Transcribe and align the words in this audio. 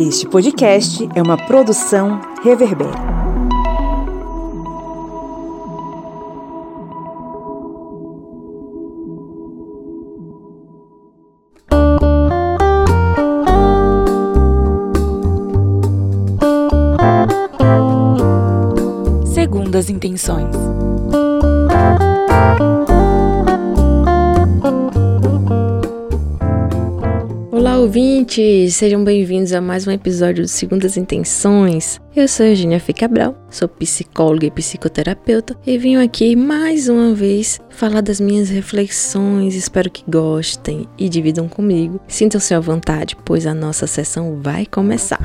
Este 0.00 0.26
podcast 0.26 1.06
é 1.14 1.20
uma 1.20 1.36
produção 1.36 2.22
Reverber. 2.42 2.88
Segundas 19.26 19.90
intenções. 19.90 20.56
Ouvintes! 27.90 28.76
Sejam 28.76 29.02
bem-vindos 29.02 29.52
a 29.52 29.60
mais 29.60 29.84
um 29.84 29.90
episódio 29.90 30.44
de 30.44 30.50
Segundas 30.50 30.96
Intenções. 30.96 32.00
Eu 32.14 32.28
sou 32.28 32.46
Eugênia 32.46 32.76
F. 32.76 32.92
Cabral, 32.92 33.34
sou 33.50 33.66
psicóloga 33.66 34.46
e 34.46 34.50
psicoterapeuta 34.52 35.56
e 35.66 35.76
venho 35.76 36.00
aqui 36.00 36.36
mais 36.36 36.88
uma 36.88 37.12
vez 37.12 37.60
falar 37.68 38.00
das 38.00 38.20
minhas 38.20 38.48
reflexões. 38.48 39.56
Espero 39.56 39.90
que 39.90 40.08
gostem 40.08 40.86
e 40.96 41.08
dividam 41.08 41.48
comigo. 41.48 42.00
Sintam-se 42.06 42.54
à 42.54 42.60
vontade, 42.60 43.16
pois 43.24 43.44
a 43.44 43.54
nossa 43.54 43.88
sessão 43.88 44.38
vai 44.40 44.66
começar. 44.66 45.18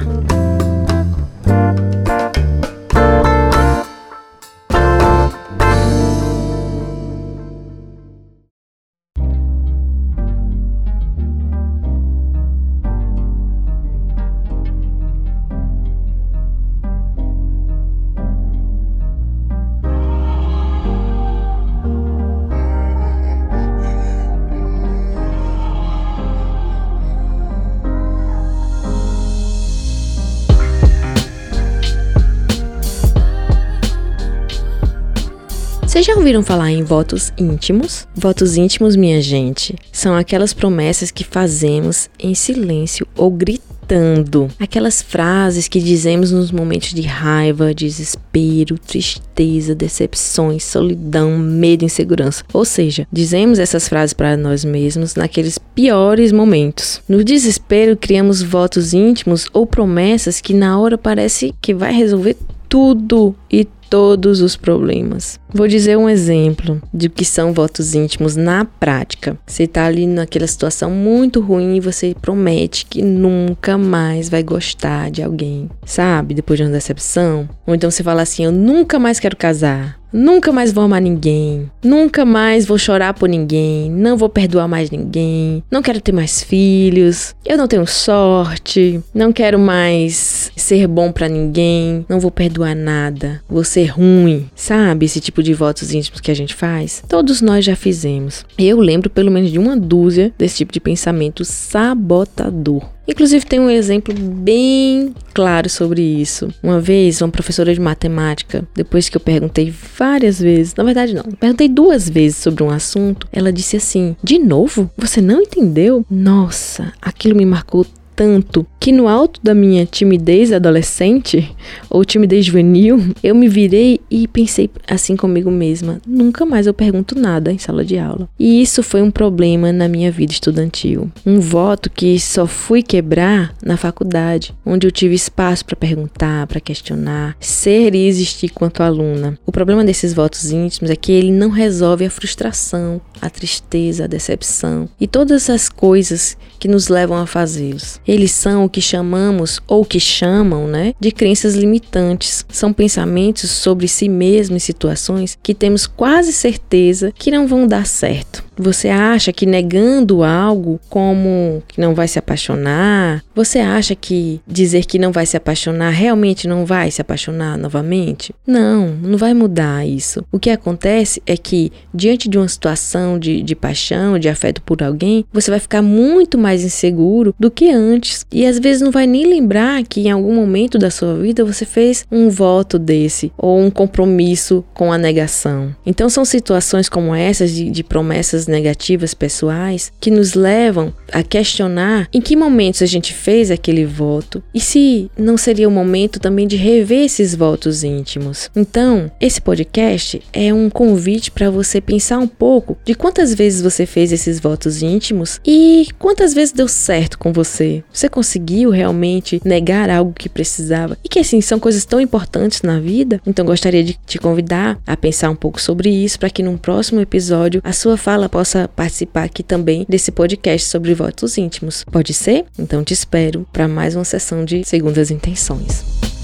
Vocês 35.95 36.07
já 36.07 36.15
ouviram 36.15 36.43
falar 36.43 36.71
em 36.71 36.83
votos 36.83 37.31
íntimos? 37.37 38.05
Votos 38.13 38.57
íntimos, 38.57 38.97
minha 38.97 39.21
gente, 39.21 39.73
são 39.93 40.13
aquelas 40.13 40.53
promessas 40.53 41.09
que 41.09 41.23
fazemos 41.23 42.09
em 42.19 42.35
silêncio 42.35 43.07
ou 43.15 43.31
gritando. 43.31 44.49
Aquelas 44.59 45.01
frases 45.01 45.69
que 45.69 45.79
dizemos 45.79 46.33
nos 46.33 46.51
momentos 46.51 46.93
de 46.93 47.03
raiva, 47.03 47.73
desespero, 47.73 48.77
tristeza, 48.77 49.73
decepções, 49.73 50.65
solidão, 50.65 51.37
medo 51.37 51.85
insegurança. 51.85 52.43
Ou 52.51 52.65
seja, 52.65 53.07
dizemos 53.09 53.57
essas 53.57 53.87
frases 53.87 54.11
para 54.11 54.35
nós 54.35 54.65
mesmos 54.65 55.15
naqueles 55.15 55.57
piores 55.57 56.33
momentos. 56.33 57.01
No 57.07 57.23
desespero, 57.23 57.95
criamos 57.95 58.41
votos 58.41 58.93
íntimos 58.93 59.47
ou 59.53 59.65
promessas 59.65 60.41
que 60.41 60.53
na 60.53 60.77
hora 60.77 60.97
parece 60.97 61.55
que 61.61 61.73
vai 61.73 61.93
resolver 61.93 62.35
tudo 62.67 63.33
e 63.49 63.63
todos 63.89 64.41
os 64.41 64.55
problemas. 64.55 65.39
Vou 65.53 65.67
dizer 65.67 65.97
um 65.97 66.09
exemplo 66.09 66.81
de 66.93 67.09
que 67.09 67.23
são 67.23 67.53
votos 67.53 67.95
íntimos 67.95 68.35
na 68.35 68.65
prática. 68.65 69.37
Você 69.45 69.63
está 69.63 69.85
ali 69.85 70.05
naquela 70.05 70.47
situação 70.47 70.91
muito 70.91 71.39
ruim 71.39 71.75
e 71.77 71.79
você 71.79 72.15
promete 72.21 72.85
que 72.85 73.01
nunca 73.01 73.77
mais 73.77 74.29
vai 74.29 74.43
gostar 74.43 75.09
de 75.11 75.23
alguém, 75.23 75.69
sabe? 75.85 76.33
Depois 76.33 76.57
de 76.57 76.63
uma 76.65 76.71
decepção. 76.71 77.47
Ou 77.65 77.73
então 77.73 77.89
você 77.89 78.03
fala 78.03 78.21
assim: 78.21 78.45
Eu 78.45 78.51
nunca 78.51 78.99
mais 78.99 79.19
quero 79.19 79.35
casar. 79.37 79.99
Nunca 80.17 80.49
mais 80.49 80.71
vou 80.71 80.85
amar 80.85 81.01
ninguém. 81.01 81.69
Nunca 81.83 82.23
mais 82.23 82.65
vou 82.65 82.77
chorar 82.77 83.13
por 83.13 83.27
ninguém. 83.27 83.91
Não 83.91 84.15
vou 84.15 84.29
perdoar 84.29 84.65
mais 84.65 84.89
ninguém. 84.89 85.61
Não 85.69 85.81
quero 85.81 85.99
ter 85.99 86.13
mais 86.13 86.41
filhos. 86.41 87.35
Eu 87.45 87.57
não 87.57 87.67
tenho 87.67 87.85
sorte. 87.85 89.01
Não 89.13 89.33
quero 89.33 89.59
mais 89.59 90.53
ser 90.55 90.87
bom 90.87 91.11
para 91.11 91.27
ninguém. 91.27 92.05
Não 92.07 92.17
vou 92.17 92.31
perdoar 92.31 92.73
nada. 92.73 93.43
Vou 93.49 93.65
ser 93.65 93.87
ruim. 93.87 94.49
Sabe 94.55 95.05
esse 95.05 95.19
tipo 95.19 95.43
de 95.43 95.53
votos 95.53 95.93
íntimos 95.93 96.21
que 96.21 96.31
a 96.31 96.35
gente 96.35 96.55
faz? 96.55 97.03
Todos 97.09 97.41
nós 97.41 97.65
já 97.65 97.75
fizemos. 97.75 98.45
Eu 98.57 98.79
lembro 98.79 99.09
pelo 99.09 99.29
menos 99.29 99.51
de 99.51 99.59
uma 99.59 99.75
dúzia 99.75 100.33
desse 100.37 100.55
tipo 100.59 100.71
de 100.71 100.79
pensamento 100.79 101.43
sabotador. 101.43 102.94
Inclusive 103.07 103.45
tem 103.45 103.59
um 103.59 103.69
exemplo 103.69 104.13
bem 104.13 105.13
claro 105.33 105.69
sobre 105.69 106.01
isso. 106.01 106.49
Uma 106.63 106.79
vez, 106.79 107.21
uma 107.21 107.29
professora 107.29 107.73
de 107.73 107.79
matemática, 107.79 108.67
depois 108.73 109.09
que 109.09 109.17
eu 109.17 109.21
perguntei 109.21 109.73
várias 109.97 110.39
vezes, 110.39 110.73
na 110.75 110.83
verdade 110.83 111.13
não, 111.13 111.23
perguntei 111.23 111.67
duas 111.67 112.09
vezes 112.09 112.37
sobre 112.37 112.63
um 112.63 112.69
assunto, 112.69 113.27
ela 113.31 113.51
disse 113.51 113.77
assim: 113.77 114.15
"De 114.23 114.39
novo? 114.39 114.89
Você 114.97 115.21
não 115.21 115.41
entendeu?" 115.41 116.05
Nossa, 116.09 116.93
aquilo 117.01 117.35
me 117.35 117.45
marcou 117.45 117.85
tanto 118.15 118.65
que 118.79 118.91
no 118.91 119.07
alto 119.07 119.39
da 119.43 119.53
minha 119.53 119.85
timidez 119.85 120.51
adolescente 120.51 121.55
ou 121.89 122.05
timidez 122.05 122.45
juvenil, 122.45 122.99
eu 123.23 123.33
me 123.33 123.47
virei 123.47 123.99
e 124.09 124.27
pensei 124.27 124.69
assim 124.87 125.15
comigo 125.15 125.51
mesma: 125.51 125.99
nunca 126.07 126.45
mais 126.45 126.67
eu 126.67 126.73
pergunto 126.73 127.17
nada 127.17 127.51
em 127.51 127.57
sala 127.57 127.83
de 127.83 127.97
aula. 127.97 128.29
E 128.39 128.61
isso 128.61 128.83
foi 128.83 129.01
um 129.01 129.11
problema 129.11 129.71
na 129.71 129.87
minha 129.87 130.11
vida 130.11 130.31
estudantil. 130.31 131.11
Um 131.25 131.39
voto 131.39 131.89
que 131.89 132.19
só 132.19 132.45
fui 132.45 132.81
quebrar 132.81 133.53
na 133.63 133.75
faculdade, 133.75 134.53
onde 134.65 134.87
eu 134.87 134.91
tive 134.91 135.15
espaço 135.15 135.65
para 135.65 135.75
perguntar, 135.75 136.47
para 136.47 136.59
questionar, 136.59 137.35
ser 137.39 137.95
e 137.95 138.07
existir 138.07 138.49
quanto 138.49 138.83
aluna. 138.83 139.37
O 139.45 139.51
problema 139.51 139.83
desses 139.83 140.13
votos 140.13 140.51
íntimos 140.51 140.89
é 140.89 140.95
que 140.95 141.11
ele 141.11 141.31
não 141.31 141.49
resolve 141.49 142.05
a 142.05 142.09
frustração, 142.09 143.01
a 143.21 143.29
tristeza, 143.29 144.03
a 144.05 144.07
decepção 144.07 144.87
e 144.99 145.07
todas 145.07 145.49
as 145.49 145.69
coisas 145.69 146.37
que 146.59 146.67
nos 146.67 146.87
levam 146.87 147.17
a 147.17 147.25
fazê-los. 147.25 147.99
Eles 148.07 148.31
são 148.31 148.65
o 148.65 148.69
que 148.69 148.81
chamamos 148.81 149.59
ou 149.67 149.83
que 149.83 149.99
chamam, 149.99 150.67
né, 150.67 150.93
de 150.99 151.11
crenças 151.11 151.55
limitantes. 151.55 152.45
São 152.49 152.71
pensamentos 152.71 153.49
sobre 153.49 153.87
si 153.87 154.07
mesmo 154.07 154.57
e 154.57 154.59
situações 154.59 155.37
que 155.41 155.53
temos 155.53 155.87
quase 155.87 156.31
certeza 156.31 157.11
que 157.17 157.31
não 157.31 157.47
vão 157.47 157.67
dar 157.67 157.85
certo. 157.85 158.43
Você 158.57 158.89
acha 158.89 159.33
que 159.33 159.45
negando 159.45 160.23
algo 160.23 160.79
como 160.89 161.61
que 161.67 161.79
não 161.79 161.93
vai 161.93 162.07
se 162.07 162.19
apaixonar, 162.19 163.23
você 163.35 163.59
acha 163.59 163.95
que 163.95 164.41
dizer 164.47 164.85
que 164.85 164.97
não 164.99 165.11
vai 165.11 165.25
se 165.25 165.35
apaixonar 165.35 165.89
realmente 165.89 166.47
não 166.47 166.65
vai 166.65 166.91
se 166.91 167.01
apaixonar 167.01 167.57
novamente? 167.57 168.33
Não, 168.45 168.87
não 168.87 169.17
vai 169.17 169.33
mudar 169.33 169.85
isso. 169.87 170.23
O 170.31 170.39
que 170.39 170.49
acontece 170.49 171.21
é 171.25 171.35
que, 171.37 171.71
diante 171.93 172.29
de 172.29 172.37
uma 172.37 172.47
situação 172.47 173.19
de, 173.19 173.41
de 173.41 173.55
paixão, 173.55 174.17
de 174.17 174.29
afeto 174.29 174.61
por 174.61 174.81
alguém, 174.81 175.25
você 175.31 175.51
vai 175.51 175.59
ficar 175.59 175.81
muito 175.81 176.37
mais 176.37 176.63
inseguro 176.63 177.35
do 177.39 177.51
que 177.51 177.69
antes. 177.69 178.25
E 178.31 178.45
às 178.45 178.59
vezes 178.59 178.81
não 178.81 178.91
vai 178.91 179.07
nem 179.07 179.25
lembrar 179.25 179.83
que 179.83 180.01
em 180.01 180.11
algum 180.11 180.33
momento 180.33 180.77
da 180.77 180.89
sua 180.89 181.15
vida 181.15 181.43
você 181.43 181.65
fez 181.65 182.05
um 182.11 182.29
voto 182.29 182.79
desse 182.79 183.31
ou 183.37 183.59
um 183.59 183.69
compromisso 183.69 184.63
com 184.73 184.91
a 184.91 184.97
negação. 184.97 185.75
Então 185.85 186.09
são 186.09 186.23
situações 186.25 186.89
como 186.89 187.13
essas 187.13 187.51
de, 187.51 187.69
de 187.69 187.83
promessas 187.83 188.44
negativas 188.47 189.13
pessoais 189.13 189.91
que 189.99 190.11
nos 190.11 190.33
levam 190.33 190.93
a 191.11 191.23
questionar 191.23 192.07
em 192.13 192.21
que 192.21 192.35
momentos 192.35 192.81
a 192.81 192.85
gente 192.85 193.13
fez 193.13 193.51
aquele 193.51 193.85
voto 193.85 194.43
e 194.53 194.59
se 194.59 195.09
não 195.17 195.37
seria 195.37 195.67
o 195.67 195.71
momento 195.71 196.19
também 196.19 196.47
de 196.47 196.55
rever 196.55 197.05
esses 197.05 197.35
votos 197.35 197.83
íntimos. 197.83 198.49
Então, 198.55 199.11
esse 199.19 199.41
podcast 199.41 200.21
é 200.33 200.53
um 200.53 200.69
convite 200.69 201.31
para 201.31 201.49
você 201.49 201.79
pensar 201.79 202.19
um 202.19 202.27
pouco 202.27 202.77
de 202.83 202.95
quantas 202.95 203.33
vezes 203.33 203.61
você 203.61 203.85
fez 203.85 204.11
esses 204.11 204.39
votos 204.39 204.81
íntimos 204.81 205.39
e 205.45 205.87
quantas 205.99 206.33
vezes 206.33 206.51
deu 206.51 206.67
certo 206.67 207.17
com 207.17 207.31
você. 207.31 207.83
Você 207.91 208.09
conseguiu 208.09 208.69
realmente 208.69 209.41
negar 209.43 209.89
algo 209.89 210.13
que 210.13 210.29
precisava 210.29 210.97
e 211.03 211.09
que 211.09 211.19
assim 211.19 211.41
são 211.41 211.59
coisas 211.59 211.85
tão 211.85 211.99
importantes 211.99 212.61
na 212.61 212.79
vida. 212.79 213.21
Então, 213.25 213.45
gostaria 213.45 213.83
de 213.83 213.97
te 214.05 214.17
convidar 214.17 214.77
a 214.85 214.97
pensar 214.97 215.29
um 215.29 215.35
pouco 215.35 215.61
sobre 215.61 215.89
isso 215.89 216.19
para 216.19 216.29
que 216.29 216.43
num 216.43 216.57
próximo 216.57 217.01
episódio 217.01 217.61
a 217.63 217.73
sua 217.73 217.97
fala 217.97 218.29
possa 218.35 218.67
participar 218.67 219.23
aqui 219.23 219.41
também 219.41 219.85
desse 219.87 220.11
podcast 220.11 220.67
sobre 220.67 220.93
votos 220.93 221.37
íntimos. 221.37 221.85
Pode 221.89 222.13
ser? 222.13 222.43
Então 222.59 222.83
te 222.83 222.93
espero 222.93 223.47
para 223.53 223.65
mais 223.65 223.95
uma 223.95 224.03
sessão 224.03 224.43
de 224.43 224.61
Segundas 224.65 225.09
Intenções. 225.09 226.14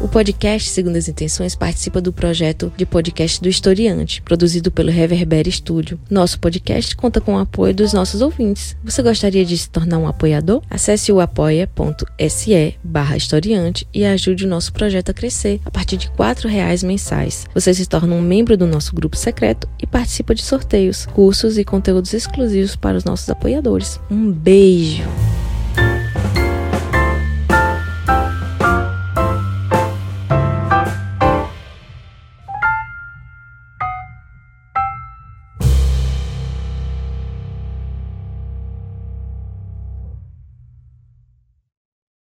O 0.00 0.08
podcast 0.08 0.70
Segundo 0.70 0.96
as 0.96 1.08
Intenções 1.08 1.54
participa 1.54 2.00
do 2.00 2.10
projeto 2.10 2.72
de 2.74 2.86
podcast 2.86 3.38
do 3.38 3.50
Historiante, 3.50 4.22
produzido 4.22 4.70
pelo 4.70 4.90
Reverber 4.90 5.46
Studio. 5.52 6.00
Nosso 6.08 6.40
podcast 6.40 6.96
conta 6.96 7.20
com 7.20 7.34
o 7.34 7.38
apoio 7.38 7.74
dos 7.74 7.92
nossos 7.92 8.22
ouvintes. 8.22 8.74
Você 8.82 9.02
gostaria 9.02 9.44
de 9.44 9.58
se 9.58 9.68
tornar 9.68 9.98
um 9.98 10.08
apoiador? 10.08 10.62
Acesse 10.70 11.12
o 11.12 11.20
apoia.se 11.20 12.78
barra 12.82 13.14
historiante 13.14 13.86
e 13.92 14.06
ajude 14.06 14.46
o 14.46 14.48
nosso 14.48 14.72
projeto 14.72 15.10
a 15.10 15.14
crescer 15.14 15.60
a 15.66 15.70
partir 15.70 15.98
de 15.98 16.06
R$ 16.06 16.48
reais 16.48 16.82
mensais. 16.82 17.46
Você 17.52 17.74
se 17.74 17.86
torna 17.86 18.14
um 18.14 18.22
membro 18.22 18.56
do 18.56 18.66
nosso 18.66 18.94
grupo 18.94 19.18
secreto 19.18 19.68
e 19.78 19.86
participa 19.86 20.34
de 20.34 20.42
sorteios, 20.42 21.04
cursos 21.04 21.58
e 21.58 21.64
conteúdos 21.64 22.14
exclusivos 22.14 22.74
para 22.74 22.96
os 22.96 23.04
nossos 23.04 23.28
apoiadores. 23.28 24.00
Um 24.10 24.32
beijo! 24.32 25.04